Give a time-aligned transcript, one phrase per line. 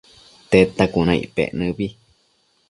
[0.49, 1.87] Tedta cuna icpec nëbi